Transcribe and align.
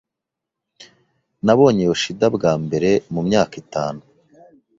Nabonye 1.45 1.81
Yoshida 1.89 2.25
bwa 2.35 2.53
mbere 2.63 2.89
mu 3.13 3.21
myaka 3.27 3.53
itanu. 3.63 4.01